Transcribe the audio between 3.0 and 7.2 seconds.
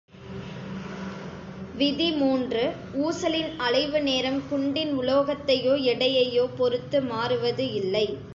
ஊசலின் அலைவு நேரம் குண்டின் உலோகத்தையோ, எடையையோ பொறுத்து